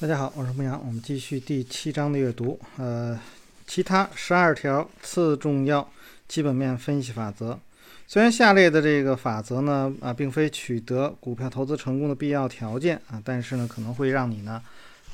[0.00, 2.58] 大家好，我是牧羊，我们继续第七章的阅读。
[2.78, 3.18] 呃，
[3.64, 5.88] 其他十二条次重要
[6.26, 7.56] 基本面分析法则。
[8.08, 14.60] 虽然下列的这个法则呢，啊，并非取得股票投资成功的必要条件啊，但是呢，可能会让你呢，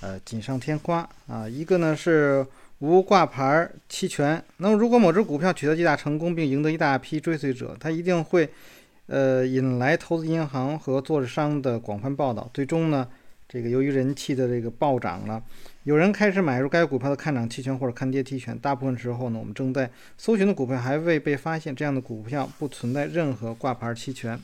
[0.00, 1.46] 呃，锦上添花啊。
[1.46, 2.44] 一个呢是
[2.78, 4.42] 无挂牌期权。
[4.56, 8.48] 那么，如果某只股票取得巨大成功，并赢得一大批追随者，它一定会，
[9.08, 12.50] 呃，引来投资银行和做市商的广泛报道。
[12.54, 13.06] 最终呢，
[13.52, 15.42] 这个由于人气的这个暴涨了。
[15.82, 24.38] 有人开始买入该股票的看涨期权或者看跌期权，大部分时候呢，我们正在搜寻的股票还未被发现，这样的股票不存在任何挂牌期权。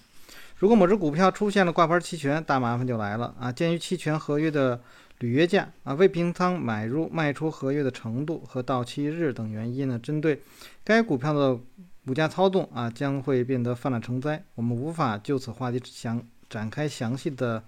[0.59, 3.52] 如果某只股票出现了挂牌期权，大麻烦就来了啊！
[3.52, 4.80] 鉴于期权合约的
[5.20, 10.42] 履约价啊、未平仓买入卖出合约的程度和到期日等原因呢，针对
[10.83, 11.56] 该股票的
[12.05, 14.42] 股价操纵啊，将会变得泛滥成灾。
[14.56, 17.62] 我们无法就此话题详展开详细的。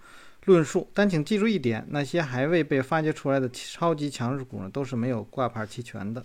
[0.45, 6.23] 论述，但请记住一点：那些还未被发掘出来的超级强势股呢，都是没有挂牌期权的。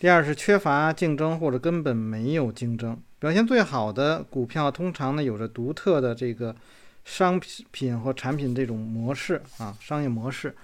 [0.00, 2.98] 第二是缺乏竞争或者根本没有竞争。
[3.18, 6.56] 表现最好的股票通常呢有着独特的这个
[7.04, 7.38] 商
[7.70, 10.54] 品和产品这种模式啊，商业模式。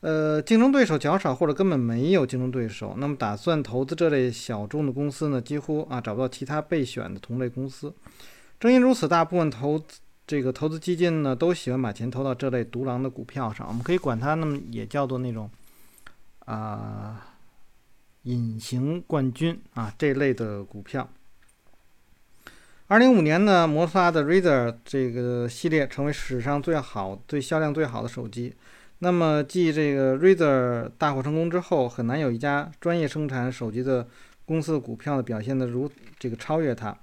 [0.00, 7.94] 呃，竞争对手较少或者根本没有竞争对手，那么打算投资这类小众的公司呢，几乎啊找不到其他备选的同类公司。
[8.60, 10.00] 正因如此，大部分投资。
[10.28, 15.50] 这个投资基金呢，都喜欢把钱投到这类独狼的股票上，我们可以管它，那么也叫做那种
[16.40, 17.34] 啊
[18.24, 21.08] 隐形冠军啊这类的股票。
[22.88, 28.54] 二零五年呢，摩托拉的 Razr 这个系列成为史上最好、最销量最好的手机。
[28.98, 34.06] 那么，继这个 Razr 大获成功之后，很难有一家专业生产手机的
[34.44, 36.94] 公司的股票呢表现的如这个超越它。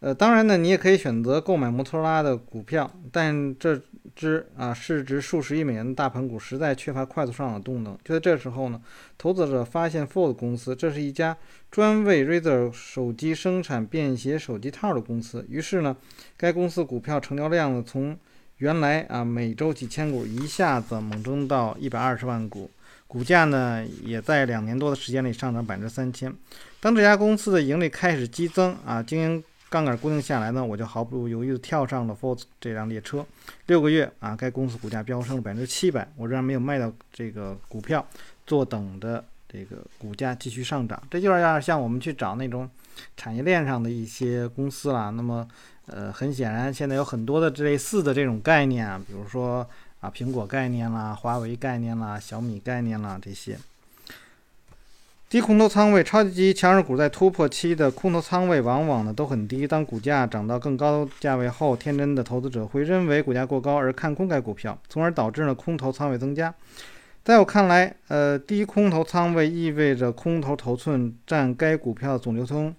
[0.00, 3.80] 呃，当然呢，你也可以选择购买摩托罗拉的股票，但这
[4.14, 7.96] 只啊市值数十亿美元的大盘股实在缺乏快速上涨动能。
[8.04, 8.80] 就在这时候呢，
[9.16, 11.36] 投资者发现 Fold 公司，这是一家
[11.70, 15.44] 专为 Razr 手机生产便携手机套的公司。
[15.48, 15.96] 于是呢，
[16.36, 18.16] 该公司股票成交量呢从
[18.58, 22.70] 原来啊每周几千股一下子猛增到一百二十万股，
[23.06, 26.32] 股价呢也在两年多的时间里上涨百分之三千。
[26.80, 33.26] 当这家公司的盈利开始激增啊，经营杠杆固定下来呢，我就毫不犹豫地跳上了 f o r 这辆列车。
[33.66, 38.06] 六个月啊，该公司股价飙升了百分之七百，我仍然没有卖掉这个股票，
[38.46, 41.02] 坐等的这个股价继续上涨。
[41.10, 42.68] 这就是要像我们去找那种
[43.16, 45.10] 产业链上的一些公司啦。
[45.10, 45.46] 那么，
[45.86, 49.68] 呃，很显然现在有很多的类似的这种概念啊，比如说
[50.00, 53.58] 啊，苹果概念啦、华为概念啦、小米概念啦这些。
[55.28, 59.66] 低空头仓位，超级强势股在突破期的空头仓位往往呢都很低。
[59.66, 66.54] 当股价涨到更高价位后，天真的投资者会认为股价过高而看空该股票，从而导致呢空头仓位增加。
[67.24, 72.72] 在我看来，呃，低空头仓位意味着空头头寸占该股票的总流通。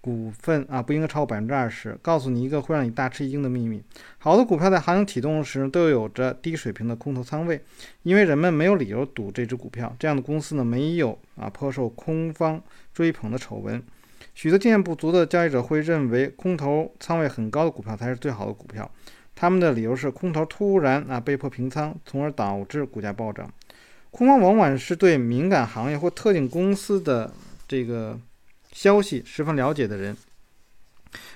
[0.00, 1.98] 股份啊，不应该超过百分之二十。
[2.00, 3.82] 告诉你一个会让你大吃一惊的秘密：
[4.18, 7.60] 好的股票在行情启动时都有着低水平的空头仓位，
[8.04, 9.94] 因为人们没有理由赌这只股票。
[9.98, 12.62] 这样的公司呢，没有啊颇受空方
[12.94, 13.82] 追捧的丑闻。
[14.34, 18.88] 许多经验不足的交易者会认为，空头仓位很高的股票才是最好的股票。
[19.34, 23.50] 他们的理由是，空头突然啊被迫平仓，从而导致股价暴涨。
[24.12, 27.32] 空方往往是对敏感行业或特定公司的
[27.66, 28.18] 这个。
[28.78, 30.16] 消息十分了解的人，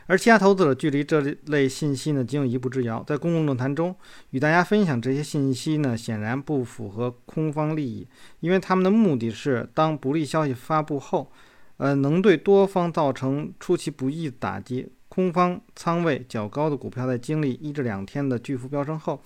[0.06, 3.02] 而其他投资者距离这类信息呢仅有一步之遥。
[3.04, 3.92] 在公共论坛中
[4.30, 8.06] 与大家分享这些信息呢，显然不符合空方利益，
[8.38, 11.32] 因为他们的目的是当不利消息发布后，
[11.78, 14.88] 呃，能对多方造成出其不意的打击。
[15.08, 19.20] 空方仓位较高的股票在经历一至两天的巨幅飙升后，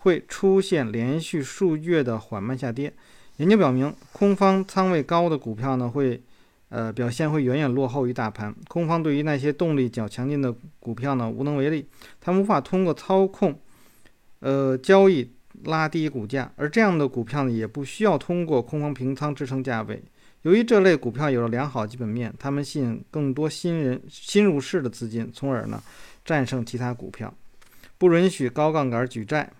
[0.00, 2.92] 会出现连续数月的缓慢下跌。
[3.38, 6.22] 研究表明，空方仓位高的股票呢会。
[6.74, 8.54] 呃，表现会远远落后于大盘。
[8.66, 10.50] 空方对于那些动力较强劲的
[10.80, 11.86] 股票呢，无能为力。
[12.18, 13.60] 他们无法通过操控，
[14.40, 15.30] 呃，交易
[15.64, 20.02] 拉低股价，而这样的股票呢，也不需要通过空方平仓支撑价位。
[20.44, 25.82] 由于这类股票有了良好基本面，他们吸引更多新人新入市的资金，从而呢，
[26.24, 27.34] 战胜其他股票。
[27.98, 29.52] 不允许高杠杆举债。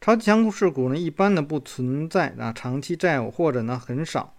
[0.00, 4.34] 超级强势股呢，一般呢不存在啊长期债务，或者呢很少。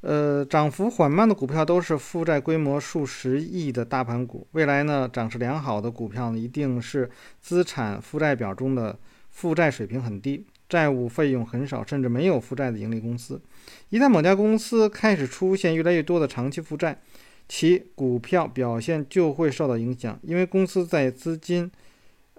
[0.00, 4.46] 呃，涨幅缓慢的股票都是负债规模数十亿的大盘股。
[4.52, 7.10] 未来呢，涨势良好的股票呢，一定是
[7.40, 8.96] 资产负债表中的
[9.30, 13.40] 负债水平很低、债务费用很少，甚至没有负债的盈利公司。
[13.88, 17.00] 一旦某家公司开始出现越来越多的长期负债，
[17.48, 21.68] 其股票表现就会受到影响，因为公司在资金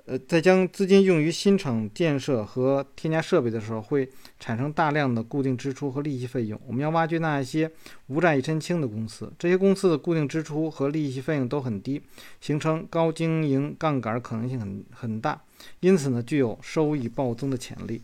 [0.09, 4.09] 呃，在将资金用于新厂建设和添加设备的时候，会
[4.39, 6.59] 产生大量的固定支出和利息费用。
[6.65, 7.71] 我们要挖掘那些
[8.07, 12.01] 无债一身轻的公司，这些公司的固定支出和利息费用都很低，
[12.41, 15.39] 形成高经营杠杆可能性很很大，
[15.81, 18.01] 因此呢，具有收益暴增的潜力。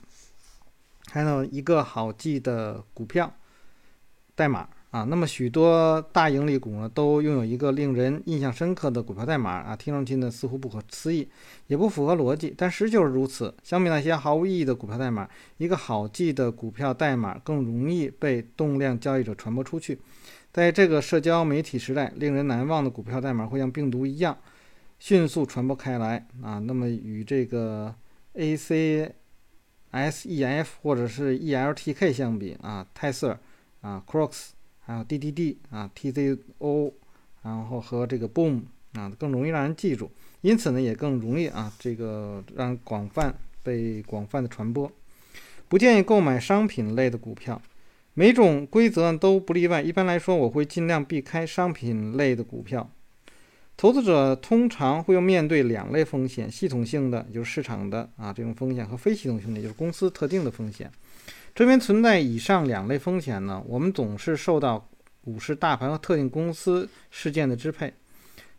[1.08, 3.34] 还有一个好记的股票
[4.36, 4.70] 代码。
[4.96, 11.28] 啊，那么许多大盈利股呢，都拥有一个令人印象深刻的股票代码啊，听上去呢似乎不可思议，
[11.68, 13.54] 也不符合逻辑，但实就是如此。
[13.62, 20.00] 相比那些毫无意义的股票代码，一个好记的股票代码更容易被动量交易者传播出去。
[20.54, 24.38] 在这个社交媒体时代，令人难忘的股票代码会像病毒一样
[25.00, 26.60] 迅速传播开来啊。
[26.60, 27.94] 那么与这个
[28.36, 29.12] ACSEF
[30.82, 33.38] 或者是 ELTK 相比啊，泰瑟
[33.82, 34.52] 啊，Crocs。
[34.86, 36.94] 还有 DDD 啊，TZO，
[37.42, 38.62] 然后和这个 Boom
[38.94, 40.12] 啊，更容易让人记住，
[40.42, 44.92] 因此呢，也更容易啊，这个让广泛被广泛的传播。
[45.68, 47.60] 不建议购买商品类的股票，
[48.14, 49.82] 每种规则都不例外。
[49.82, 52.92] 一般来说，我会尽量避开商品类的股票。
[53.76, 60.90] 投资者通常会要面对两类风险：系统性的，就是市场的啊这种风险；和非系统性的，就是公司特定的风险。
[61.56, 64.90] 这边存在以上两类风险呢，我们总是受到
[65.24, 67.94] 股市大盘和特定公司事件的支配。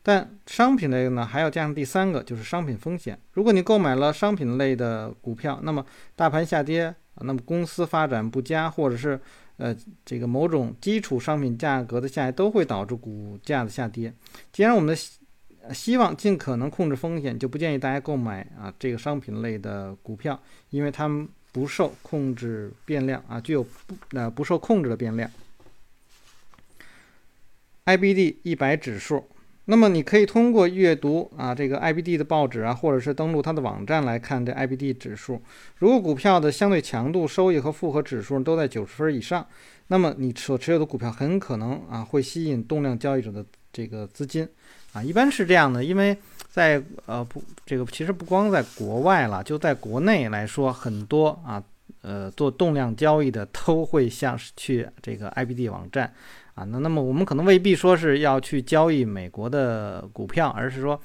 [0.03, 3.19] 但商品类呢，还要加上第三个，就是商品风险。
[3.33, 5.85] 如果你购买了商品类的股票，那么
[6.15, 9.21] 大盘下跌，那么公司发展不佳，或者是
[9.59, 14.11] 呃这个某种基础商品价格的下跌，都会导致股价的下跌。
[14.53, 20.41] 既然我们的希望尽可能控制风险，就不建议大家购买啊这个商品类的股票，
[20.71, 21.29] 因为它们。
[21.57, 25.31] 不受控制变量啊，具有不呃不受控制的变量。
[27.87, 29.25] IBD 一百指数，
[29.65, 35.41] 那么你可以通过阅读啊这个 IBD 的报纸啊，或者是登录它的网站来看这 IBD 指数。
[35.79, 39.47] 如果股票的相对强度、收益和复合指数都在九十分以上，
[39.87, 43.43] 那么你所持有的股票很可能啊会吸引动量交易者的
[43.73, 44.47] 这个资金
[44.93, 46.19] 啊，一般是这样的，因为。
[46.57, 51.63] 在呃不，这个其实不光在国外了，就在国内来说，很多啊
[52.01, 56.11] 呃做动量交易的都会像是去这个 IBD 网站
[56.55, 56.65] 啊。
[56.65, 60.99] 那那么我们可能未必说是要去交易美国的股票，而是说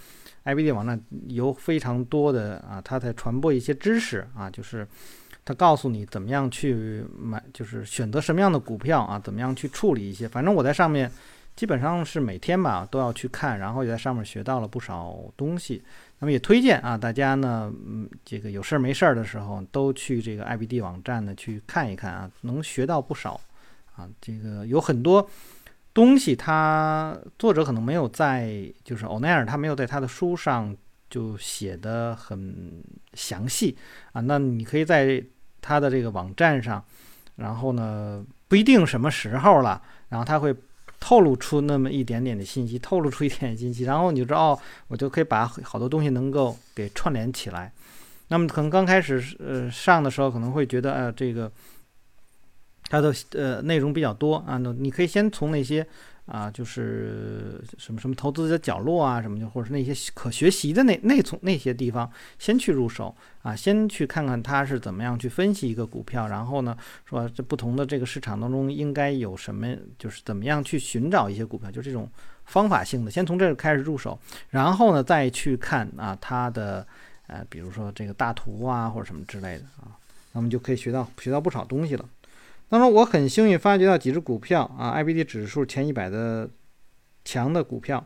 [0.45, 4.87] IBD 网站有非常多的啊，它在传播一些知识啊，就是
[5.43, 10.29] 它告诉你怎么样去买，就是选择什么样的股票啊，怎么样去处理一些。
[10.29, 11.11] 反正我在上面。
[11.55, 15.83] 基本上是每天吧都要去看，然后也在上面学到了不少东西。
[16.19, 23.39] 那么也推荐啊，大家呢，嗯，这个有事儿没事儿的时候都去这个 IBD 网站呢去看一看啊，能学到不少
[23.95, 24.07] 啊。
[24.21, 25.29] 这个有很多
[25.93, 30.75] 东西，他作者可能没有在，就是欧奈尔他没有在他的书上
[31.09, 32.83] 就写的很
[33.13, 33.75] 详细
[34.13, 34.21] 啊。
[34.21, 35.23] 那你可以在
[35.59, 36.83] 他的这个网站上，
[37.35, 40.55] 然后呢，不一定什么时候了，然后他会。
[41.01, 47.73] 透露出那么一点点的信息，透露出一点信息， 然后你就知道，哦，我就可以把好多东西能够给串联起来。
[48.29, 51.51] 那么可能刚开始呃上的时候，可能会觉得，呃，这个
[52.87, 55.85] 它的呃内容比较多啊，那你可以先从那些。
[56.31, 72.09] 啊，就是什么什么投资的角落啊，什么的，或者是那些可学习的那那从那些地方先去入手啊，先去看看他是怎么样去分析一个股票，然后呢，说这不同的这个市场当中应该有什么，就是怎么样去寻找一些股票，就这种
[72.45, 74.17] 方法性的，先从这个开始入手，
[74.51, 76.87] 然后呢再去看啊它的
[77.27, 79.99] 呃，比如说这个大图啊或者什么之类的啊，
[80.31, 82.05] 那么就可以学到学到不少东西了。
[82.71, 86.49] 当中我很幸运发掘到几只股票啊，IBD 指数前一百的
[87.25, 88.01] 强的股票，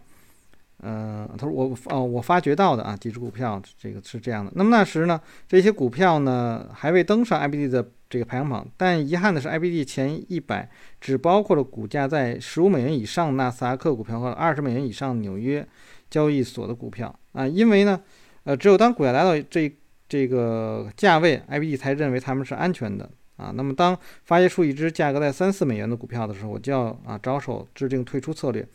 [0.82, 4.52] 嗯，他说我哦我发掘到的啊几只股票，这个是这样的。
[4.56, 10.68] 那么那时呢，这些股票呢还未登上 IBD 的这个排行榜，但遗憾的是，IBD 前一百
[11.00, 15.64] 只包括了股价在十五美元以上纳斯达克股票和二十美元以上纽约
[16.10, 18.02] 交易所的股票啊，因为呢，
[18.46, 19.72] 呃，只有当股价来到这
[20.10, 23.08] 这个价位，IBD 才认为他们是安全的。
[23.38, 28.66] 啊，那么当发掘出一只价格在三四美元的股票的时候，我就要啊着手制定退出策略，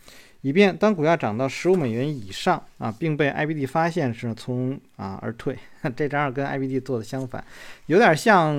[0.43, 5.57] 以便当股价涨到十五美元以上啊，并被 IBD 发现时从啊而退。
[5.97, 7.43] 这张跟 IBD 做的相反，
[7.87, 8.55] 有点像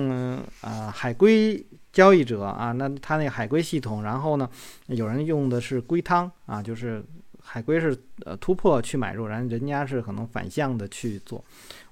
[0.60, 4.48] 啊海龟交易者啊，那他那个海龟系统，然后呢，
[4.86, 7.04] 有人用的是龟汤啊，就是
[7.42, 11.44] 海归是呃突破去买入，然后人家是可能反向的去做。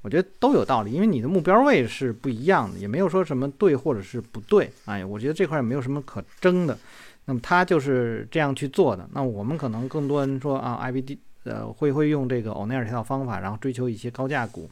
[0.02, 4.70] 我觉得都有道理，因为你的目标位是不一样的，也没有说什么对或者是不对。
[4.86, 6.78] 哎，我觉得这块也没有什么可争的。
[7.26, 9.06] 那么他就是这样去做的。
[9.12, 14.70] 那我们可能更多人说啊，IBD 呃会会用这个欧奈尔这套方法，然后追求一些高价股，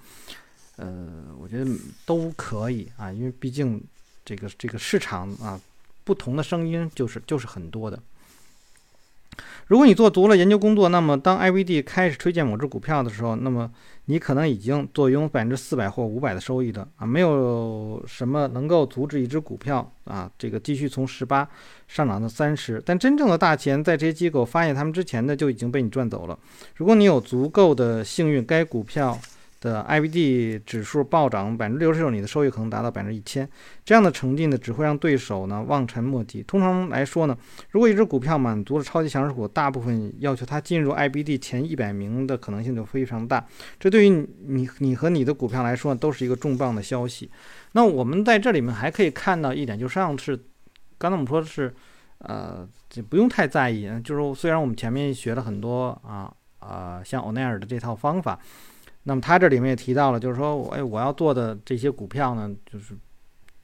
[0.76, 1.70] 呃，我觉得
[2.06, 3.80] 都可以啊，因为毕竟
[4.24, 5.60] 这个这个市场啊，
[6.04, 8.00] 不同的声音就是就是很多的。
[9.68, 13.70] 如果你做足了研究工作，那么当 IVD 开始推荐某只股票的时候，那么
[14.06, 21.48] 你可能已经坐拥百分之四百或五百的收益的啊，没有什么能够阻止一只股票啊这个继续从十八
[21.86, 22.82] 上涨到三十。
[22.84, 26.38] 但真正的大钱在这些机构发现他们之前呢，就已经被你赚走了。
[26.76, 29.18] 如果你有足够的幸运，该股票。
[29.60, 33.48] 的 IBD 指数暴涨百分之六十六，你的收益可能达到百分之一千。
[33.84, 36.42] 这样的成绩呢，只会让对手呢望尘莫及。
[36.44, 37.36] 通常来说呢，
[37.70, 43.44] 如果一只股票满足了超级强势股大部分要求，它进入 IBD 前一百名的可能性就非常大。
[43.80, 44.08] 这对于
[44.46, 47.30] 你、你和你的股票来说，都是一个重磅的消息。
[47.72, 50.40] 那我们在这里面还可以看到一点，就上次
[50.98, 51.74] 刚才我们说的是，
[52.18, 53.90] 呃，就不用太在意。
[54.04, 58.38] 就是虽然我们前面学了很多啊啊，像欧奈尔的这套方法。
[59.08, 62.94] 那么他这里面也提到了，就是说，我哎，我要做的这些股票呢，就是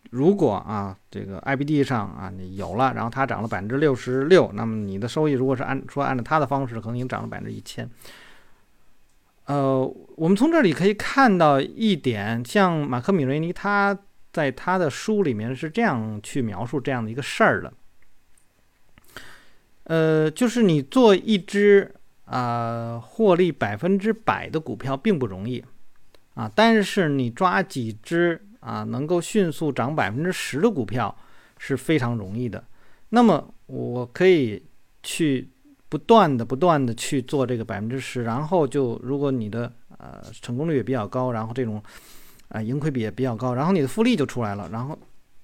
[0.08, 7.86] 如果啊，这个 IBD 上啊你有了，然后它涨了百分之六十六，那么你的收益如果是按说按照他的方式，可能已经涨了百分之一千。
[9.44, 9.84] 呃，
[10.16, 13.98] 我们从这里可以看到一点，像马克·米瑞尼他
[14.32, 17.70] 在他的书里面是这样去描述这样的一个事儿的，
[19.82, 21.94] 呃，就是你做一只。
[22.24, 25.62] 啊，获利百分之百的股票并不容易
[26.34, 31.14] 啊，但是你抓几只啊能够迅速涨百分之十的股票
[31.58, 32.64] 是非常容易的。
[33.10, 34.62] 那么我可以
[35.02, 35.48] 去
[35.88, 41.80] 不断的、不断的去做这个百分之十，然后就如果你的呃成功率也比较高，然后这种
[42.48, 44.98] 啊盈亏比也比较高，然后你的复利就出来了，然后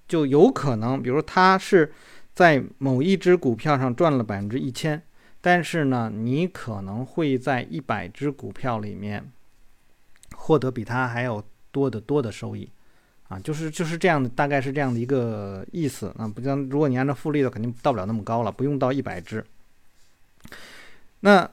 [0.08, 1.92] 就有可能，比如他是
[2.32, 5.00] 在某一只股票上赚了百分之一千。
[5.40, 9.32] 但是呢，你可能会在一百只股票里面
[10.36, 12.68] 获得比它还要多得多的收益，
[13.28, 16.28] 啊，就是就是这样的，大概是这样的一个意思啊。
[16.28, 19.44] 不像如果你按照复利的，肯定到不了那么高了，不用到一百只。
[21.20, 21.50] 那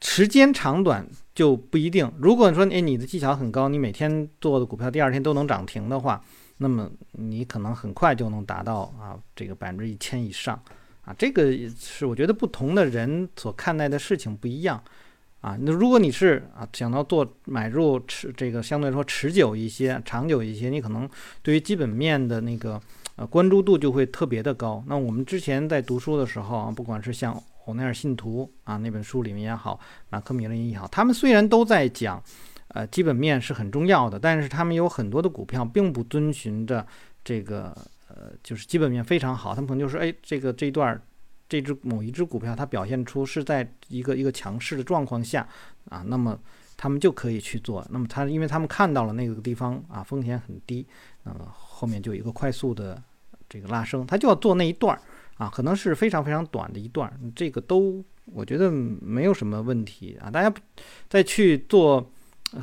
[0.00, 2.12] 时间长短就不一定。
[2.18, 6.22] 如果说哎你的技巧很高，你每天做的股票第二天都能涨停的话，
[6.58, 10.60] 那么你可能很快就能达到啊这个百分之一千以上。
[11.04, 14.82] 啊，这个是我觉得不同的人所看待的事情不一样，
[15.42, 21.06] 啊，那如果你是啊想到做买入持这个相对来说持久一些、长久一些，你可能
[21.42, 22.80] 对于基本面的那个
[23.16, 24.82] 呃关注度就会特别的高。
[24.86, 32.22] 那我们之前在读书的时候啊，不管是像欧奈尔信徒啊那本书里面也好，马克米林也好，他们虽然都在讲，
[32.68, 36.86] 呃基本面是很重要的，但是他们有很多的股票并不遵循着
[37.22, 37.76] 这个。
[38.16, 41.00] 呃，就是基本面非常好，他们可能就是，哎，这个这一段，
[41.48, 45.44] 这只某一只股票它表现出是在一个一个强势的状况下
[45.88, 46.38] 啊，那么
[46.76, 47.84] 他们就可以去做。
[47.90, 50.86] 那么他因为他们看到了那个地方啊，风险很低，
[51.24, 53.02] 那么后面就有一个快速的
[53.48, 54.96] 这个拉升，他就要做那一段
[55.36, 60.30] 啊，可能是非常非常短的一段，这个都我觉得没有什么问题啊。
[60.30, 60.54] 大家
[61.08, 62.08] 再去做。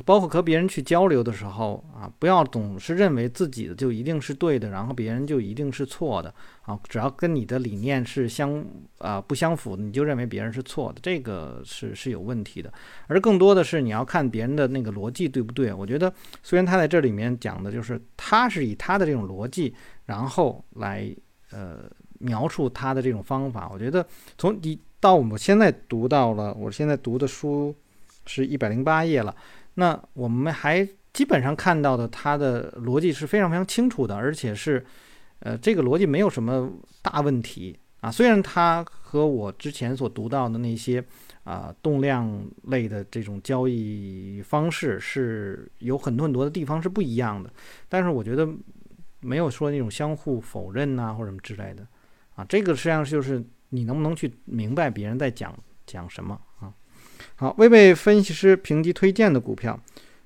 [0.06, 6.32] 包括和别人去交流的时候啊，不要总是认为自己的就一定是对的，然后别人就一定是错的
[6.62, 6.78] 啊。
[6.88, 8.64] 只要跟你的理念是相
[8.98, 12.72] 啊不相符，你就认为别人是错的，这个是是有问题的。
[13.06, 15.72] 而更多的是你要看别人的那个逻辑对不对。
[15.72, 19.74] 我觉得虽然他在这里面讲的就是他是以他的这种逻辑，
[20.06, 21.14] 然后来
[21.50, 21.80] 呃
[22.20, 23.68] 描述他的这种方法。
[23.70, 24.06] 我觉得
[24.38, 27.74] 从你到我们现在读到了，我现在读的书
[28.24, 29.34] 是一百零八页了。
[29.74, 34.84] 那我们还基本上看到的，它的逻辑是非常非常清楚的，而且是，
[35.40, 36.70] 呃，这个逻辑没有什么
[37.02, 38.10] 大问题啊。
[38.10, 41.04] 虽然它和我之前所读到的那些
[41.44, 47.52] 啊动量类的这种交易方式是有很多很多的地方是不一样的，
[47.88, 48.48] 但是我觉得
[49.20, 51.86] 没有说那种相互否认呐或者什么之类的
[52.34, 52.44] 啊。
[52.48, 55.54] 这个实际上就是你能不能去明白别人在讲
[55.86, 56.72] 讲什么啊。
[57.36, 59.78] 好，未被分析师评级推荐的股票，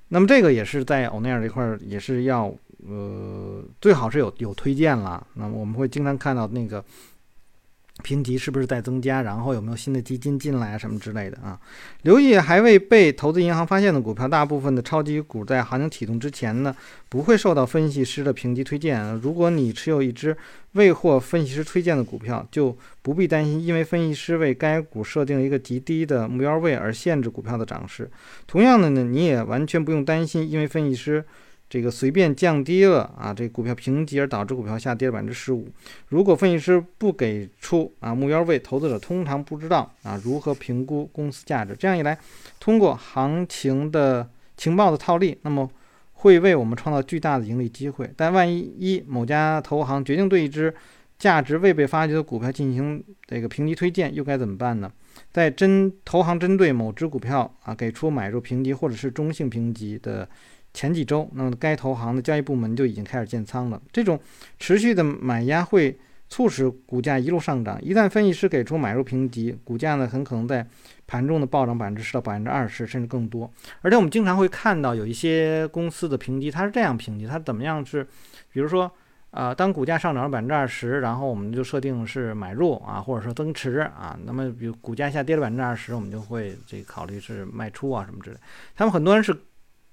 [0.09, 2.53] 那么这个也是在欧奈尔这块也是要，
[2.87, 5.25] 呃，最好是有有推荐了。
[5.33, 6.83] 那么我们会经常看到那个。
[8.03, 9.21] 评级是不是在增加？
[9.21, 10.77] 然后有没有新的基金进来啊？
[10.77, 11.59] 什么之类的啊？
[12.03, 16.75] 留意还未被投资银行发现的股票，大部分的超级股在行情启动之前呢，
[17.09, 19.15] 不会受到分析师的评级推荐。
[19.15, 20.35] 如果你持有一只
[20.73, 28.09] 未获分析师推荐的股票，就不必担心，因为分析师为该股设定了一个极低的目标位而限制股票的涨势。
[28.45, 31.25] 同样的呢，你也完全不用担心，因为分析师
[31.69, 35.67] 这个随便降低了啊，这股票评级而导致股票下跌百分之十五。
[36.07, 41.75] 如果分析师不给出啊目标位，投资者通常不知道啊如何评估公司价值。
[41.77, 42.17] 这样一来，
[42.57, 45.69] 通过行情的情报的套利，那么
[46.13, 48.09] 会为我们创造巨大的盈利机会。
[48.15, 50.73] 但万一一某家投行决定对一只
[51.19, 54.89] 价值未被发掘的股票进行这个评级推荐，又该怎么办呢？
[55.33, 60.29] 在针投行针对某只股票啊给出买入评级或者是中性评级的。
[60.77, 63.81] 前几周，那么该投行的交易部门就已经开始建仓了。
[63.91, 64.19] 这种
[64.59, 65.97] 持续的买压会
[66.29, 67.81] 促使股价一路上涨。
[67.81, 70.63] 一旦分析师给出买入评级，股价呢很可能在
[71.07, 73.51] 盘中的暴涨百分之十到百分之二十，甚至更多。
[73.81, 78.03] 而且我们经常会看到有一些公司的评级，它是这样评级，它怎么样是，
[78.53, 78.91] 比如说，
[79.31, 84.15] 呃，当股价上涨了百分之二十，然后我们就设定是买入啊，或者说增持啊。
[84.25, 88.37] 那么比如股价下跌了百分之二十，我们就会这考虑是卖出啊什么之类。
[88.75, 89.35] 他们很多人是。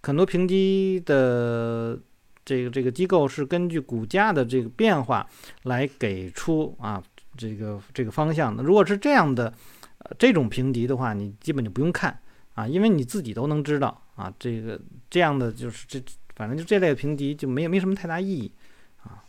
[0.04, 1.98] 很多评级的
[2.44, 5.26] 这个这个机构是根据股价的这个变化
[5.62, 7.02] 来给出啊
[7.36, 8.62] 这个这个方向的。
[8.62, 9.52] 如果是这样的
[9.98, 12.20] 呃这种评级的话，你基本就不用看
[12.52, 15.98] 啊，因为你自己都能知道啊这个这样的就是这
[16.36, 18.52] 反正就这类评级就没没什么太大意义
[19.02, 19.24] 啊，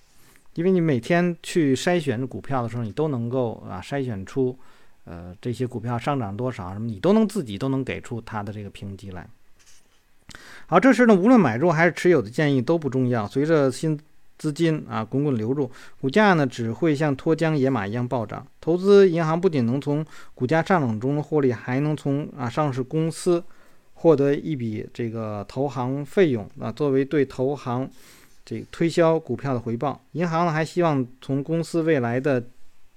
[0.55, 4.59] 因为你每天去筛选股票的时候，你都能够啊筛选出
[5.05, 9.25] 呃这些股票上涨多少什么，你都能自己都能给出它的这个评级来。
[10.67, 13.27] 好，这时呢，无论买入还是持有的建议都不重要。
[13.27, 13.99] 随着新
[14.37, 15.69] 资金啊滚滚流入，
[16.01, 18.45] 股价呢只会像脱缰野马一样暴涨。
[18.59, 23.43] 投资银行不仅能从股价上涨中获利，还能从啊上市公司
[23.93, 27.89] 获得一笔这个投行费用啊，作为对投行
[28.43, 30.01] 这个推销股票的回报。
[30.13, 32.43] 银行呢还希望从公司未来的。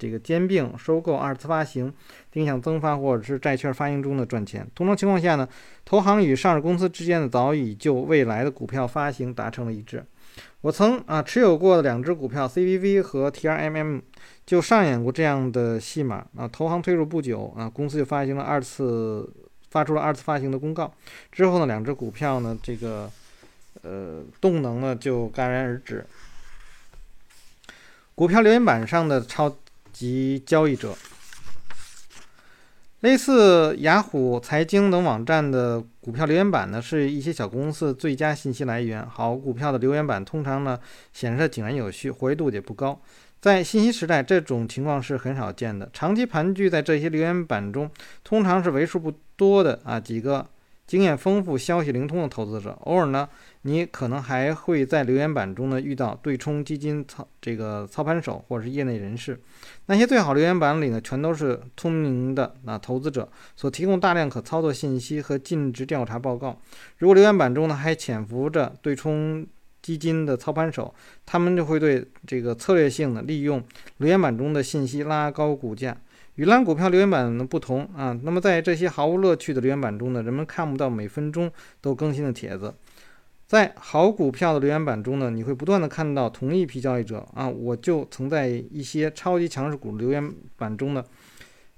[0.00, 1.92] 这个兼并收购、二次发行、
[2.30, 4.66] 定向增发或者是债券发行中的赚钱。
[4.74, 5.48] 通常情况下呢，
[5.84, 10.04] 投行与上市公司之间的早已就未来的股票发行达成了一致。
[10.60, 14.02] 我曾啊持有过的两只股票 CVV 和 TRMM
[14.44, 16.46] 就上演过这样的戏码啊。
[16.46, 19.28] 投行推入不久啊，公司就发行了二次
[19.70, 20.92] 发出了二次发行的公告。
[21.32, 23.10] 之后呢，两只股票呢这个
[23.82, 26.04] 呃动能呢就戛然而止。
[28.14, 29.56] 股票留言板上的超。
[29.90, 30.94] 级交易者，
[33.00, 39.06] 类似雅虎财经等网站的股票留言板呢，是一些小公司最佳信息来源。
[39.08, 40.76] 好股票的留言板通常呢
[41.12, 43.00] 显示井然有序，活跃度也不高。
[43.40, 45.88] 在信息时代，这种情况是很少见的。
[45.92, 47.88] 长期盘踞在这些留言板中，
[48.24, 50.44] 通常是为数不多的啊几个
[50.84, 52.76] 经验丰富、消息灵通的投资者。
[52.80, 53.28] 偶尔呢。
[53.62, 59.38] 你可能还会在留言板中呢遇到对冲基金操这个操盘手或者是业内人士，
[59.86, 66.60] 那些最好留言板里呢全都是聪明的那投资者所提供大量可操作信息和尽职调查报告。
[66.98, 69.46] 如果留言板中呢还潜伏着对冲
[69.82, 70.94] 基金的操盘手，
[71.26, 73.62] 他们就会对这个策略性的利用
[73.98, 75.96] 留言板中的信息拉高股价。
[76.34, 82.72] 与蓝股票留言板的不同啊，那么在这些毫无乐趣的留言板中呢，人们看不到每分钟都更新的帖子。
[83.48, 91.02] 在好股票的留言板中呢，你会不断的看到同一批交易者啊，我就曾在一些超级强势股留言板中呢，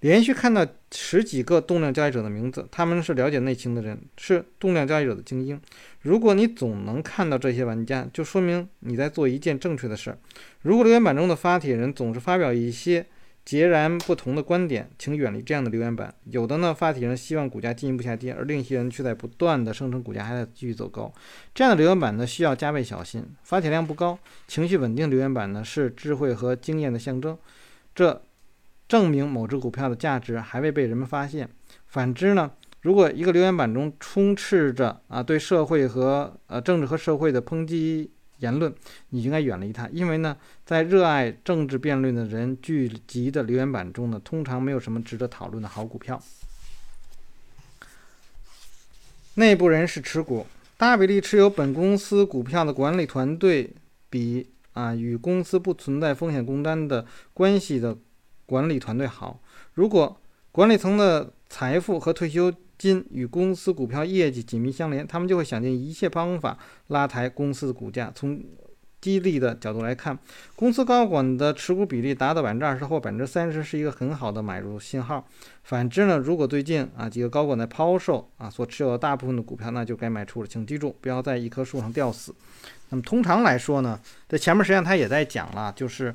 [0.00, 5.60] 连续看到十几个动量交易者的名字，他们是了解内情的人，是动量交易者的精英。
[6.00, 10.18] 如果你总能看到这些玩家，就说明你在做一件正确的事儿。
[10.62, 13.06] 如果留言板中的发帖人总是发表一些，
[13.50, 16.14] 截然不同的观点，请远离这样的留言板。
[16.26, 21.12] 有的呢，发帖人希望股价进一步下跌，而另一些人却在不断的声称股价还在继续走高。
[21.52, 23.24] 这样的留言板呢，需要加倍小心。
[23.42, 27.36] 发帖量不高、情绪稳定留言板呢，是智慧和经验的象征。
[27.92, 28.22] 这
[28.86, 31.48] 证明某只股票的价值还未被人们发现。
[31.88, 38.74] 反之呢，如果一个留言板中充斥着啊对社会和呃政治和社会的抨击，言论，
[39.10, 46.20] 你应该远离它，因为呢，在热爱政治辩论的人聚集的留言板中呢，通常没有什么值得讨论的好股票。
[49.34, 53.72] 内部人士持股，大比例持有本公司股票的管理团队，
[54.10, 57.96] 比啊与公司不存在风险共担的关系的
[58.44, 59.40] 管理团队好。
[59.74, 60.20] 如果
[60.52, 68.10] 管理层的财富和退休，金与公司股票业绩紧密相连，他们就会想尽一切方法拉抬公司的股价。
[68.14, 68.42] 从
[69.02, 70.18] 激励的角度来看，
[70.56, 75.26] 公司高管的持股比例达到百分之二十或百分之三十是一个很好的买入信号。
[75.64, 80.48] 反之呢，如果最近啊几个高管在抛售啊所持有的大部分的股票，那就该卖出了。
[80.48, 82.34] 请记住，不要在一棵树上吊死。
[82.88, 86.14] 那么通常来说呢，在前面实际上他也在讲了，就是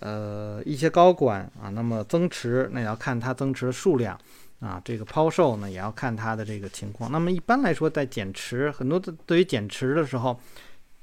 [0.00, 4.18] 呃一些高管啊，那么增持那要看他增持的数量。
[4.60, 7.12] 啊，这个抛售呢也要看它的这个情况。
[7.12, 10.40] 那么一般来说，在减持很多的对于减持的时候，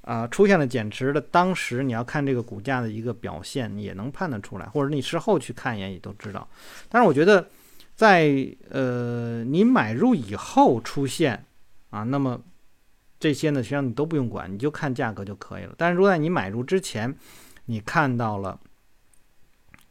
[0.01, 6.47] 啊出现了减持的当时，你要看这个股价的一个表现，也能判断出来，或者你事后去看一眼也都知道。
[6.89, 7.47] 但是我觉得，
[7.95, 11.45] 在呃你买入以后出现
[11.91, 12.41] 啊，那么
[13.19, 15.75] 这些呢，实际上你都不用管，你就看价格就可以了。
[15.77, 17.15] 但是如果在你买入之前，
[17.65, 18.59] 你看到了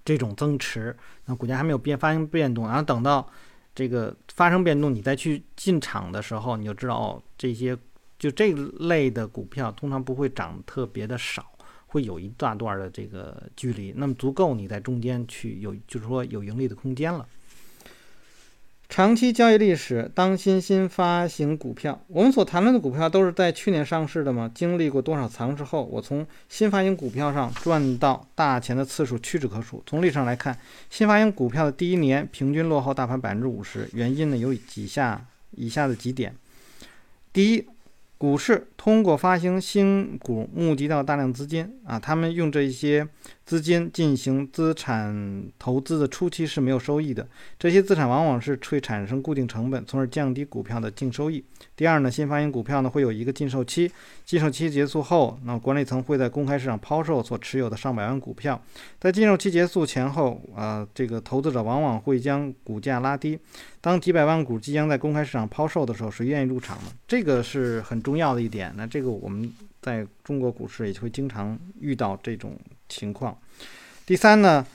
[0.04, 0.94] 这种增持，
[1.26, 3.26] 那股价还没有变发生变动，然后等到
[3.74, 7.76] 这个发生变动，你再去进场的时候，你就知道哦，这些
[8.18, 11.52] 就这类的股票通常不会涨特别的少，
[11.86, 17.26] 会有一大段的这个距离，那么足够你在中间去有，就是说有盈利的空间了。
[18.92, 21.98] 长期交易历史，当新新发行股票。
[22.08, 24.50] 我们所谈论的股票都是在去年上市的吗？
[24.54, 29.82] 经历过多少尝试后，我从新发行股票上赚到大钱的次数屈指可数。
[29.86, 30.54] 从历史上来看，
[30.90, 36.34] 新发行股票的第一年平均落后大盘百分之五十，原因呢有以下以下的几点：
[37.32, 37.64] 第一，
[38.18, 43.08] 股市通过发行新股募集到大量资金啊，他们用这些
[43.44, 47.26] 资金进行资产投资的初期是没有收益的，
[47.58, 51.44] 这些资产往往是会产生固定成本，从而降低股票的净收益。
[51.76, 53.90] 第二呢，新发行股票呢会有一个禁售期，
[54.24, 58.60] 禁售期结束后，那管理层会在公开市场抛售所持有的上百万股票，
[59.00, 63.38] 在禁售期结束前后，啊，这个投资者往往会将股价拉低。
[63.80, 66.92] 当几百万股即将在公开市场抛售的时候，谁愿意入场呢？
[67.08, 68.72] 这个是很重要的一点。
[68.76, 72.56] 那这个我们在中国股市也会经常遇到这种
[72.88, 73.38] 情况。
[74.04, 74.66] 第三呢，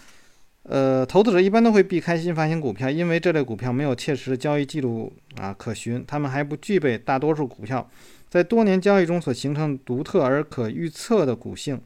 [0.63, 7.89] 呃，投资者一般都会避开新发行股票，因为这类股票没有切实的交易记录啊可循，他们还不具备大多数股票
[8.29, 11.81] 在多年交易中所形成独特而可预测的股性。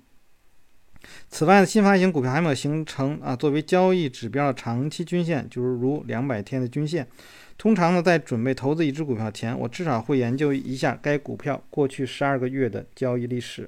[1.29, 7.07] 此外呢，新发行股票还没有形成啊作为交易指标的长期均线，就是如两百天的均线。
[7.57, 13.67] 通常呢，在准备投资一只股票前，我至少会研究一下该股票过去十二个月的交易历史。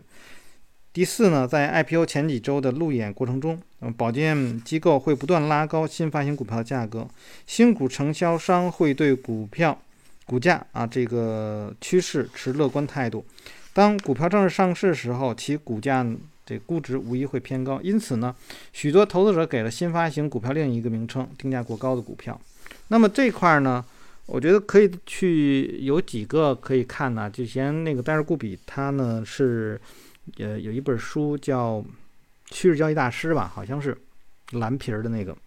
[0.94, 7.08] 第四呢，在 IPO 前几周的路演过程中，嗯，保荐机构会不断拉高新发行股票的价格，
[7.48, 9.78] 新股承销商会对股票
[10.26, 13.26] 股价啊这个趋势持乐观态度。
[13.74, 16.06] 当股票正式上市时候，其股价。
[16.46, 18.36] 这估值无疑会偏高，因此呢，
[18.74, 22.38] 许多投资者给了新发行股票另一个名称——定价过高的股票。
[22.90, 23.82] 那么这块呢，
[24.26, 27.30] 我觉得可以去有几个可以看呢。
[27.30, 29.80] 就先那个戴尔·固比它呢是，
[30.38, 31.78] 呃，有一本书叫
[32.46, 33.98] 《趋势交易大师》吧，好像是
[34.52, 35.38] 蓝皮儿的那个。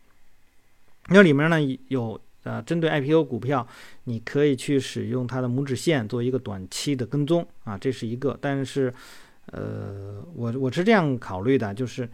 [1.09, 1.57] 那里面呢
[1.89, 3.67] 有呃，针对 IPO 股票，
[4.05, 8.39] 你可以去使用它的拇指线做一个短期的跟踪啊，这是一个。
[8.41, 8.93] 但是
[9.47, 12.09] 呃，我我是这样考虑的，就是，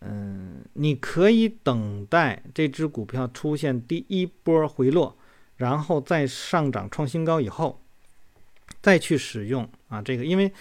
[0.00, 5.16] 嗯，你可以等待这只股票出现第一波回落，
[5.56, 7.80] 然后再上涨创新高以后，
[8.80, 10.52] 再去使用啊这个，因为，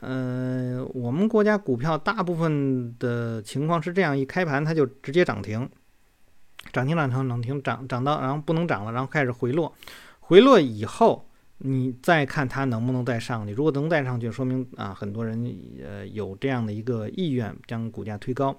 [0.00, 5.68] 呃，我们国家股票大部分的情况是这样，一开盘它就直接涨停，
[6.72, 9.74] 涨停涨停涨停涨涨到然后不能涨了，然后开始回落，
[10.20, 11.26] 回落以后。
[11.62, 18.58] 你再看它能不能再上去，如果能再上去，说明啊，很多人呃有这样的一个意愿将股价推高，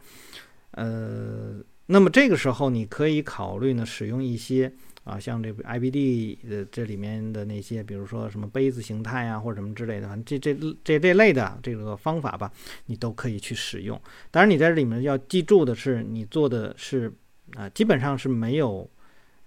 [0.73, 1.55] 呃，
[1.87, 4.71] 那么这个时候你可以考虑呢，使用一些
[5.11, 12.51] 啊，像这个 IBD 的这里面的那些，比如说什么杯子形态啊，或者什么之类的，反正这这这这类的这个方法吧，
[12.85, 13.99] 你都可以去使用。
[14.31, 17.11] 当然，你在这里面要记住的是，你做的是
[17.55, 18.89] 啊，基本上是没有。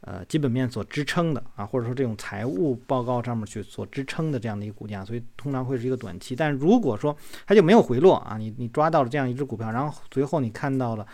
[0.07, 6.37] 呃，基本面所支撑的啊，或者说这种财务报告上面去所支撑的这样的一个股价，所以通常会是一个短期。
[6.37, 11.07] 但如果说它就没有回落啊，你你抓到了这样一只股票，然后随后你看到了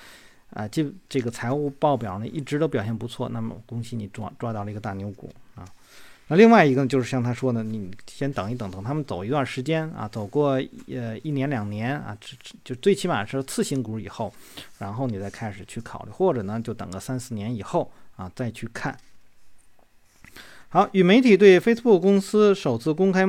[0.50, 5.64] 啊，这这个财务报表呢一直都表现不错，那么恭喜你抓抓到了一个大牛股啊。
[6.28, 12.16] 那另外一个就是像他说的，你先等一等，等他们走一段时间啊，走过呃一年两年啊，
[12.62, 14.32] 就最起码是次新股以后，
[14.78, 17.90] 然后你再开始去考虑，或者呢就等个三四年以后。
[18.16, 18.94] 啊，再去看。
[20.68, 23.26] 好，与媒体对 Facebook 公司首次公开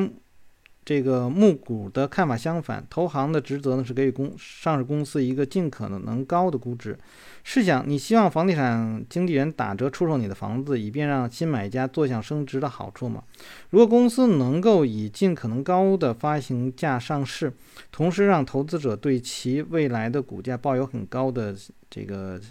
[0.83, 6.97] 这个募股的看法相反，投行的职责呢是给予公上市公司一个尽可能能高的估值。
[7.43, 13.23] 试想，你希望房地产经纪人打折出售你的房子，以便让新买家坐享升值的好处吗？
[13.69, 17.53] 如果公司能够以尽可能高的发行价上市，
[17.91, 21.55] 同时让投资者对其未来的股价抱有很高的
[21.89, 22.41] 这个。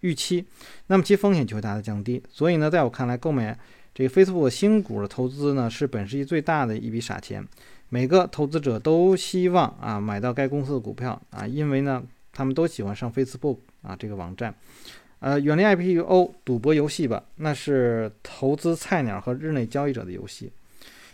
[0.00, 0.44] 预期，
[0.88, 2.22] 那么其风险就会大大降低。
[2.28, 3.58] 所以呢，在我看来，购买
[3.94, 7.46] 这个 Facebook 新股的投资呢，是本世纪最大的一笔傻钱。
[7.90, 12.02] 每个投资者都希望啊买到该公司的股票啊，因为呢，
[12.32, 14.52] 他们都喜欢上 Facebook 啊这个网站。
[15.20, 20.50] 呃，远离 IPO 赌博游戏吧，那是投资菜鸟和日内交易者的游戏。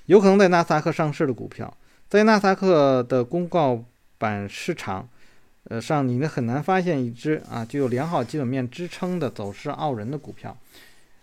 [0.07, 1.77] 有可能在纳斯达克上市的股票，
[2.09, 3.85] 在纳斯达克的公告
[4.17, 5.07] 板市场，
[5.65, 10.57] 呃上，你呢很难发现一只啊具有良好基本面支撑的走势傲人的股票。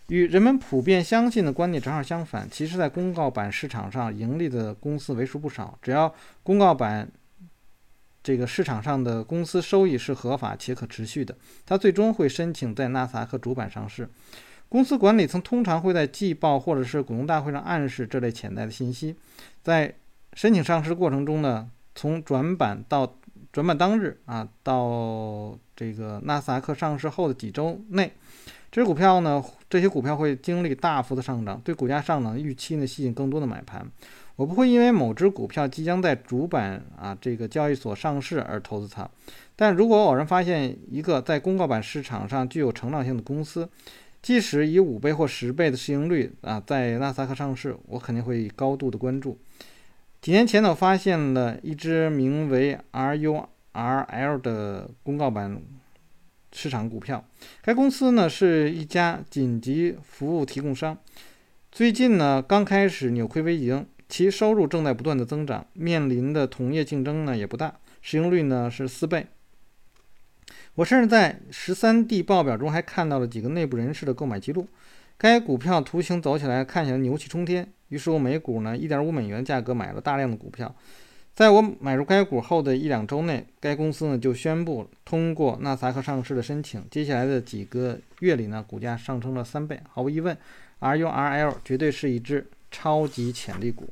[0.08, 5.78] 与人们普遍相信的观点正好相反，其实，在公告板市场上，盈利的公司为数不少。
[5.82, 7.06] 只要公告板
[8.22, 14.08] 这个市场上的公司收益是合法且可持续的，它最终会申请在纳斯达克主板上市。
[14.70, 19.14] 公司管理层通常会在季报或者是股东大会上暗示这类潜在的信息。
[19.62, 19.94] 在
[20.32, 23.14] 申请上市过程中呢，从转板到
[23.52, 28.10] 转板当日啊，到这个纳斯达克上市后的几周内。
[28.70, 33.86] 这些股票呢，这些股票会经历大幅的上涨，对股价上涨的预期呢，吸引更多的买盘。
[34.36, 39.08] 我不会因为某只股票即将在主板啊这个交易所上市而投资它，
[39.56, 43.68] 但如果偶然发现一个在公告板市场上具有成长性的公司，
[44.22, 49.38] 即使以五倍或十倍的市盈率啊在纳斯达克上市，我肯定会高度的关注。
[50.20, 55.60] 几年前呢，我发现了一只名为 RURL 的公告板。
[56.60, 57.24] 市场股票，
[57.62, 60.98] 该公司呢是一家紧急服务提供商，
[61.70, 69.28] 最近呢刚开始扭亏为盈，其收入正在不断的增长，面临的同业竞争呢也不大，市盈率呢是四倍。
[70.74, 74.66] 我甚至在十三 D 报表中还看到了几个内部人士的购买记录，
[75.16, 80.74] 该股票图形走起来看起来牛气冲天，于是我每股呢一点五美元价格买了大量的股票。
[81.38, 86.84] 在我买入该股后的一两周内，该公司呢就宣布通过纳斯达克上市的申请。
[86.90, 89.78] 接下来的几个月里呢，股价上升了三倍。
[89.88, 90.36] 毫无疑问
[90.80, 93.88] ，RURL 绝对是一只超级潜力股。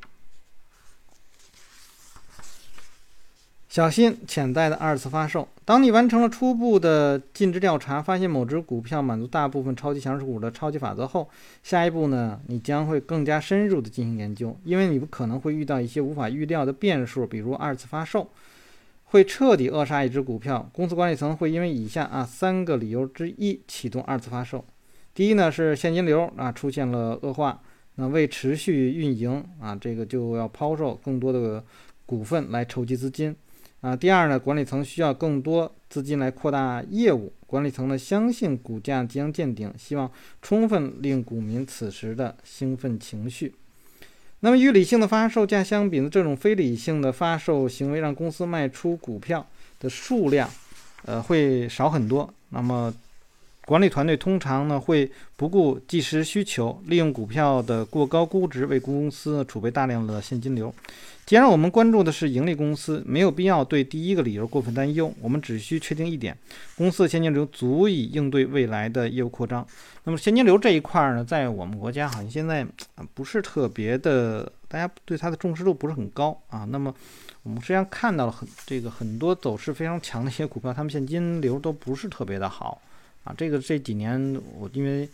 [3.77, 5.47] 小心潜在的二次发售。
[5.63, 11.29] 当你完成了初步的尽职调查，发现某只股票满足大部分超级强势股的超级法则后，
[11.61, 18.27] 下一步呢，你将会更加深入的进行研究，因为你可能会遇到一些无法预料的变数，比如二次发售
[19.03, 20.67] 会彻底扼杀一只股票。
[20.73, 24.65] 公司管理层会因为以下啊三个理由之一启动二次发售。
[25.13, 27.61] 第一呢是现金流啊出现了恶化，
[27.93, 31.63] 那为持续运营啊这个就要抛售更多的
[32.07, 33.35] 股份来筹集资金。
[33.87, 37.31] 啊，第二呢，管理层需要更多资金来扩大业务。
[37.45, 43.55] 管理层呢相信股价将见顶，希望充分令股民此时的兴奋情绪。
[44.41, 49.47] 那么与理性的发售价相比呢，这种非理性的发售行为让公司卖出股票
[49.79, 50.49] 的数量，
[51.05, 52.33] 呃，会少很多。
[52.49, 52.93] 那么
[53.67, 60.73] 管理团队通常呢会不顾即时需求，利用股票的过高估值为公司储备大量的现金流。
[61.25, 65.13] 既然我们关注的是盈利公司，没有必要对第一个理由过分担忧。
[65.19, 66.33] 我们只需确定一点：
[66.77, 69.67] 公司的现金流足以应对未来的业务扩张。
[70.05, 72.65] 那么现金流这一块呢，在我们国家好像现在
[73.13, 76.63] 不是特别的，大家对它的重视度不是很高啊。
[76.63, 76.95] 那么
[77.43, 82.81] 我们实际上看到了很这个很多走势非常强的一些股票，它们现金流都不是特别的好
[83.27, 83.35] 啊。
[83.37, 85.07] 这个这几年我因为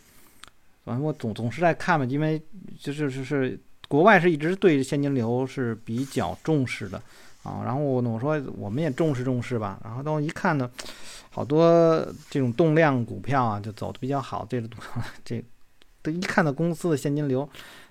[0.86, 2.42] 反正我总总是在看嘛，因为
[2.80, 3.60] 就是就是。
[3.90, 6.98] 国外是一直对现金流是比较重视的
[7.44, 10.68] 啊，然后我我说我们也重视重视吧，然后到一看呢，
[11.30, 14.60] 好多这种动量股票啊就走的比较好，这
[15.24, 15.44] 这
[16.02, 17.48] 这一看到公司的现金流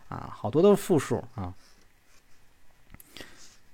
[0.08, 1.54] 啊，好多都是负数啊。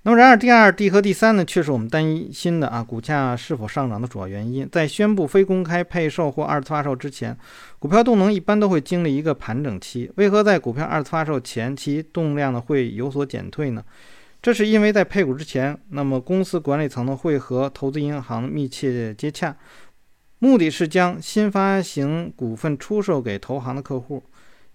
[0.03, 4.67] 那么，然而第二、D 和第三呢，却是我们担心的啊，股价是否上涨的主要原因。
[4.71, 7.37] 在宣布非公开配售或二次发售之前，
[7.79, 10.09] 股票动能一般都会经历一个盘整期。
[10.15, 13.83] 为何在股票二次发售前，期动量呢会有所减退呢？
[14.41, 19.53] 这是因为在配股之前，那么公司管理层呢会和投资银行密切接洽，
[20.39, 24.23] 目的是将新发行股份出售给投行的客户。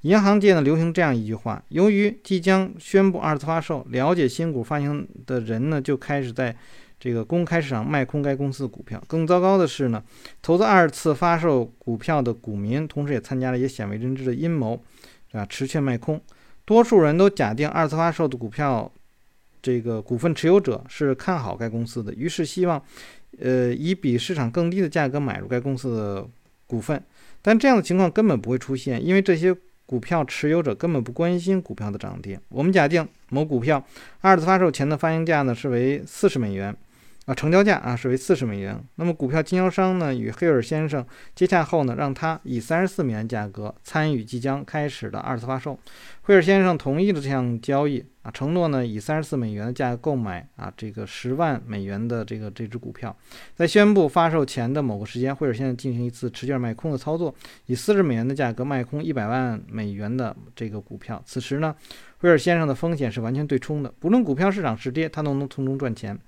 [0.05, 6.55] 银行界呢流行这样一句话：由于即将宣布二次发售，了解新股发行的人呢就开始在
[7.01, 9.03] 这个公开市场卖空该公司的股票。
[9.07, 10.05] 更糟糕的是呢，
[10.43, 14.79] 投资二次发售股票的股民同时也参加了一些鲜为人知的阴谋，
[15.33, 16.21] 啊，持券卖空。
[16.67, 18.93] 多数人都假定二次发售的股票
[19.63, 22.83] 这个股份持有者是看好该公司的，于是希望
[23.41, 26.29] 呃以比市场更低的价格买入该公司的
[26.67, 27.03] 股份。
[27.41, 29.57] 但这样的情况根本不会出现，因为这些。
[29.87, 32.39] 股票持有者根本不关心股票的涨跌。
[32.49, 33.85] 我们假定某股票
[34.21, 36.75] 二次发售前的发行价呢是为四十美元，
[37.27, 38.79] 啊，成交价啊是为四十美元。
[38.97, 45.79] 那么股票经销商呢与黑尔先生接洽后呢，让他以三十四美元价格参与即将开始的二次发售。
[46.23, 53.15] 惠尔先生同意了这项交易啊，承诺呢以三十四美元的价格购买啊这个十万美元的这个这只股票。
[53.55, 57.35] 在宣布发售前的某个时间，惠尔先生进行一次持券卖空的操作，
[57.67, 61.23] 以四十美元的价格卖空一百万美元的这个股票。
[61.25, 61.75] 此时呢，
[62.19, 66.19] 惠尔先生的风险是完全对冲的，不论股票市场是跌，他都能从中赚钱。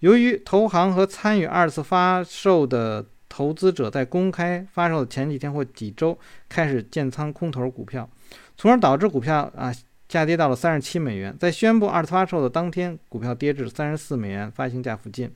[0.00, 6.16] 由于投行和参与二次发售的投资者在公开发售的前几天或几周
[6.48, 8.08] 开始建仓空头股票，
[8.56, 9.74] 从而导致股票啊
[10.08, 11.36] 下跌到了三十七美元。
[11.38, 15.30] 在宣布二次发售的当天，股票跌至三十四美元发行价附近。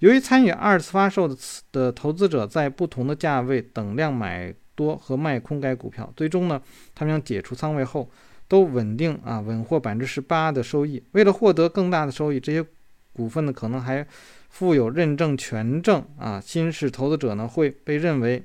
[0.00, 1.36] 由于参与二次发售的
[1.70, 6.60] 的投资者在不同的价位等量买多和卖空该股票，最终呢，
[6.94, 8.10] 他们将解除仓位后
[8.48, 11.02] 都稳定啊稳获百分之十八的收益。
[11.12, 12.66] 为了获得更大的收益，这些。
[13.20, 14.06] 股份呢可能还
[14.48, 18.42] 附有认证权证啊，新式投资者呢会被认为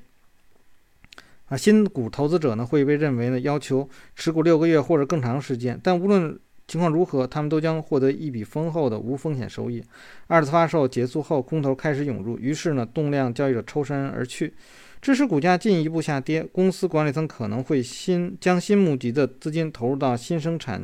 [1.46, 9.82] 啊新股投资者呢会被认为呢要求持股六个月或者更长时间，但无论情况如何，他们都将获得一笔丰厚的无风险收益。
[10.26, 14.52] 二次发售结束后，空头开始涌入，于是呢动量交易者抽身而去，
[15.00, 16.42] 致使股价进一步下跌。
[16.42, 20.82] 公司管理层可能会新将新募集的资金投入到新生产。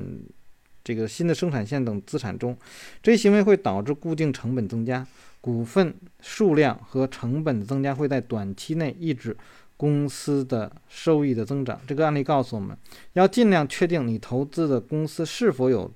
[0.84, 2.56] 这个新的生产线等资产中，
[3.02, 5.06] 这些行为会导致固定成本增加，
[5.40, 9.36] 股份数量和成本的增加会在短期内抑制
[9.76, 11.80] 公司的收益的增长。
[11.86, 12.76] 这个案例告诉我们
[13.12, 15.90] 要尽量确定你投资的公司是否有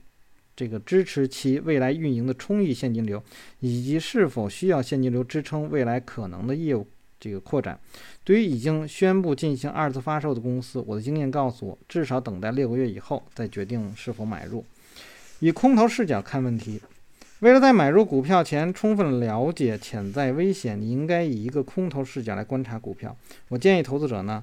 [0.54, 3.22] 这个支持其未来运营的充裕现金流，
[3.60, 6.86] 以及是否需要现金流支撑未来可能的业务。
[7.18, 7.80] 这个扩展，
[8.24, 14.62] 对于已经宣布进行二次发售的公司，我的经验告诉我，至少等待六个月以后再决定是否买入。
[15.40, 16.80] 以空头视角看问题，
[17.40, 23.14] 为了在买入股票前充分了解潜在危险，你应该以一个空头视角来观察股票。
[23.48, 24.42] 我建议投资者呢，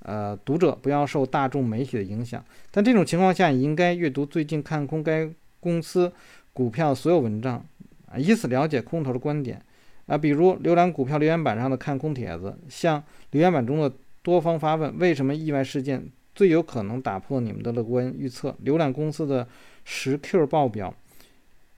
[0.00, 5.26] 呃，读者不要受大众媒体的影响，但这种情况下，你应该阅读最近看空该
[5.60, 6.12] 公司
[6.52, 7.64] 股票所有文章，
[8.06, 9.60] 啊，以此了解空头的观点。
[10.06, 18.54] 啊，比如浏览股票留言板上的看空帖子，像留言板中的多方发问：为什么意外事件最有可能打破你们的乐观预测？
[18.62, 19.48] 浏览公司的
[19.84, 20.94] 十 Q 报表，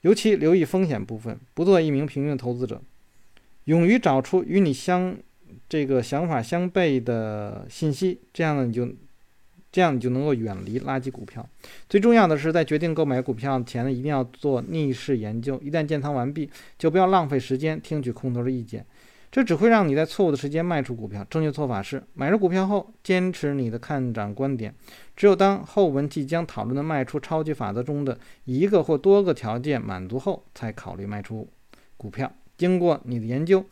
[0.00, 2.80] 尤其留意风险部分，不做一名平庸投资者，
[3.64, 5.16] 勇于找出与你相
[5.68, 8.88] 这个想法相悖的信息，这样呢你就。
[9.72, 11.46] 这样你就能够远离垃圾股票。
[11.86, 15.60] 最重要的是，在决定购买股票前呢，一定要做逆势研究。
[15.62, 18.86] 一旦建仓完毕，就不要浪费时间听取空头的意见，
[19.30, 21.22] 这只会让你在错误的时间卖出股票。
[21.28, 24.74] 正确做法是，买入股票后坚持你的看涨观点，
[25.16, 31.48] 只有当后文即将讨论的卖出超级法则中的一个或多个条件满足后，才考虑卖出
[31.96, 32.30] 股票。
[32.56, 33.64] 经过你的研究，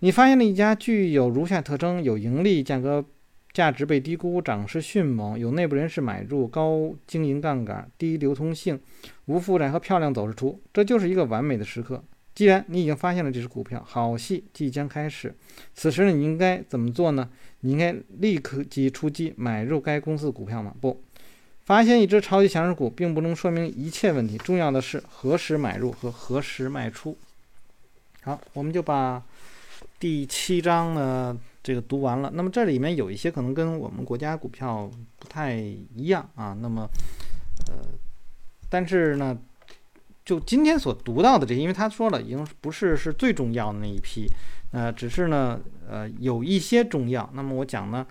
[0.00, 3.04] 你发现了一家具有如下特征：有盈利，价格。
[3.50, 8.78] 价值被低估，涨势迅猛，有内部人士买入，高经营杠杆，低流通性，
[9.24, 12.04] 无负债和漂亮走势图，这就是一个完美的时刻。
[12.34, 15.34] 既然你已经发现了这只股票，好戏即将开始。
[15.74, 17.30] 此时，你应该怎么做呢？
[17.60, 20.74] 你应该立刻即出击买入该公司股票吗？
[20.80, 21.02] 不，
[21.64, 27.16] 发现一只超级强势股并不能说明一切问题，重要的是何时买入和何时卖出。
[28.22, 29.22] 好，我们就把
[29.98, 31.38] 第七章呢。
[31.60, 36.56] 这个读完了，那么这里面有一些可能跟我们国家股票不太一样啊。
[36.62, 36.88] 那么，
[37.66, 37.74] 呃，
[38.70, 39.36] 但是呢，
[40.24, 44.26] 就今天所读到的这些，因为他说了，已经不是是最重要的那一批，
[44.72, 47.28] 呃，只是呢，呃，有一些重要。
[47.34, 48.06] 那么我讲呢，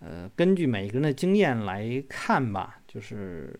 [0.00, 3.58] 呃，根据每个人的经验来看吧，就是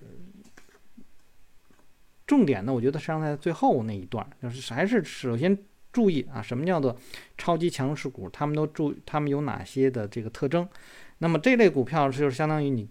[2.26, 5.56] 重点呢，我觉得实际上在最后那一段，就是还是首先。
[5.92, 6.96] 注意啊，什么叫做
[7.36, 8.30] 超级强势股？
[8.30, 10.68] 他们都注，他们有哪些的这个特征？
[11.18, 12.88] 那么这类股票就是相当于你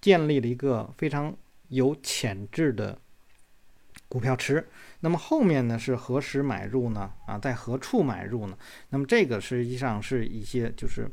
[0.00, 1.36] 建立了一个非常
[1.70, 2.96] 有潜质的
[4.08, 4.66] 股票池。
[5.00, 7.10] 那么后面呢是何时买入呢？
[7.26, 8.56] 啊，在何处买入呢？
[8.90, 11.08] 那么这个实际上是一些就是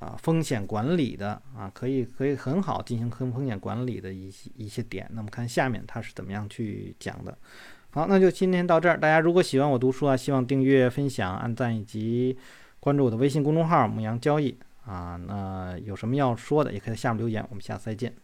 [0.00, 5.08] 啊风险管理的啊，可以可以很好进行风风险管理的一些一些点。
[5.12, 7.36] 那么看下面它是怎么样去讲的。
[7.90, 8.98] 好，那就今天到这儿。
[8.98, 12.36] 大家如果喜欢我读书啊，希望订阅、分享、按赞以及
[12.80, 15.16] 关注我的微信公众号“牧羊交易”啊。
[15.26, 17.46] 那有什么要说的，也可以在下面留言。
[17.50, 18.14] 我们下次再见。